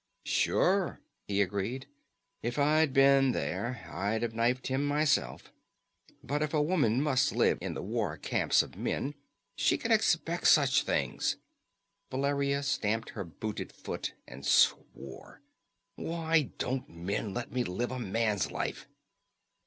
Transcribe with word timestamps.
"Sure," 0.25 0.99
he 1.27 1.43
agreed. 1.43 1.85
"If 2.41 2.57
I'd 2.57 2.91
been 2.91 3.33
there, 3.33 3.87
I'd 3.87 4.23
have 4.23 4.33
knifed 4.33 4.65
him 4.65 4.83
myself. 4.83 5.53
But 6.23 6.41
if 6.41 6.55
a 6.55 6.59
woman 6.63 7.03
must 7.03 7.35
live 7.35 7.59
in 7.61 7.75
the 7.75 7.83
war 7.83 8.17
camps 8.17 8.63
of 8.63 8.75
men, 8.75 9.13
she 9.55 9.77
can 9.77 9.91
expect 9.91 10.47
such 10.47 10.81
things." 10.81 11.37
Valeria 12.09 12.63
stamped 12.63 13.11
her 13.11 13.23
booted 13.23 13.71
foot 13.71 14.15
and 14.27 14.43
swore. 14.43 15.43
"Why 15.97 16.49
won't 16.59 16.89
men 16.89 17.35
let 17.35 17.51
me 17.51 17.63
live 17.63 17.91
a 17.91 17.99
man's 17.99 18.49
life?" 18.51 18.87